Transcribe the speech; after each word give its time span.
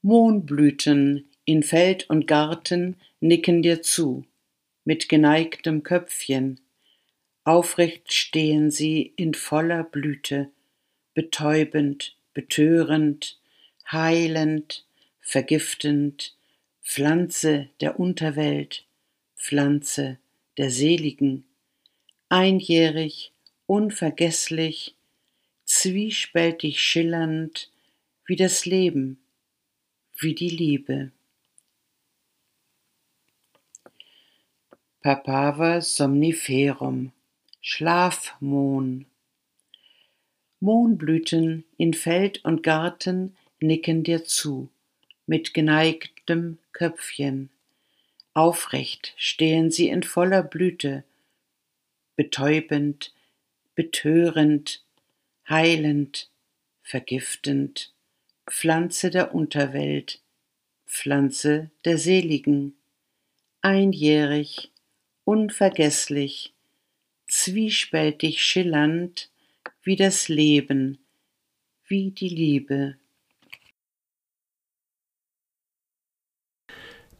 Mohnblüten 0.00 1.28
in 1.44 1.64
Feld 1.64 2.08
und 2.08 2.28
Garten 2.28 2.94
nicken 3.18 3.62
dir 3.62 3.82
zu, 3.82 4.24
mit 4.84 5.08
geneigtem 5.08 5.82
Köpfchen. 5.82 6.60
Aufrecht 7.42 8.12
stehen 8.12 8.70
sie 8.70 9.12
in 9.16 9.34
voller 9.34 9.82
Blüte, 9.82 10.52
betäubend, 11.12 12.16
betörend, 12.32 13.40
heilend, 13.90 14.86
vergiftend, 15.18 16.36
Pflanze 16.84 17.70
der 17.80 17.98
Unterwelt, 17.98 18.86
Pflanze 19.34 20.18
der 20.58 20.70
Seligen, 20.70 21.45
einjährig, 22.28 23.32
unvergesslich, 23.66 24.94
zwiespältig 25.64 26.80
schillernd 26.80 27.70
wie 28.24 28.36
das 28.36 28.66
Leben, 28.66 29.18
wie 30.18 30.34
die 30.34 30.50
Liebe. 30.50 31.12
Papava 35.00 35.80
somniferum, 35.80 37.12
Schlafmohn. 37.60 39.06
Mohnblüten 40.58 41.64
in 41.76 41.94
Feld 41.94 42.44
und 42.44 42.62
Garten 42.64 43.36
nicken 43.60 44.02
dir 44.02 44.24
zu, 44.24 44.68
mit 45.26 45.54
geneigtem 45.54 46.58
Köpfchen. 46.72 47.50
Aufrecht 48.34 49.14
stehen 49.16 49.70
sie 49.70 49.88
in 49.88 50.02
voller 50.02 50.42
Blüte, 50.42 51.04
betäubend, 52.16 53.14
betörend, 53.74 54.82
heilend, 55.48 56.30
vergiftend, 56.82 57.92
Pflanze 58.50 59.10
der 59.10 59.34
Unterwelt, 59.34 60.20
Pflanze 60.86 61.70
der 61.84 61.98
Seligen, 61.98 62.76
einjährig, 63.60 64.70
unvergesslich, 65.24 66.52
zwiespältig 67.28 68.44
schillernd 68.44 69.30
wie 69.82 69.96
das 69.96 70.28
Leben, 70.28 70.98
wie 71.86 72.10
die 72.10 72.28
Liebe. 72.28 72.96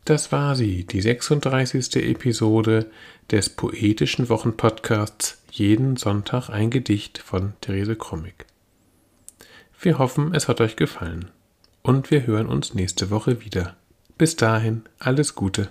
Das 0.07 0.31
war 0.31 0.55
sie, 0.55 0.85
die 0.85 1.01
36. 1.01 1.97
Episode 1.97 2.89
des 3.33 3.49
poetischen 3.49 4.29
Wochenpodcasts 4.29 5.43
Jeden 5.51 5.97
Sonntag 5.97 6.49
ein 6.49 6.71
Gedicht 6.71 7.19
von 7.19 7.55
Therese 7.61 7.97
Krommig. 7.97 8.47
Wir 9.81 9.99
hoffen, 9.99 10.33
es 10.33 10.47
hat 10.47 10.61
euch 10.61 10.77
gefallen 10.77 11.33
und 11.83 12.13
wir 12.13 12.25
hören 12.25 12.47
uns 12.47 12.73
nächste 12.73 13.11
Woche 13.11 13.45
wieder. 13.45 13.75
Bis 14.17 14.37
dahin, 14.37 14.85
alles 15.01 15.35
Gute. 15.35 15.71